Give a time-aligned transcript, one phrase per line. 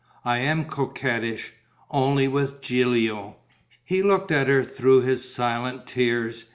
[0.25, 1.53] I am coquettish...
[1.91, 3.35] only with Gilio."
[3.83, 6.45] He looked at her through his silent tears.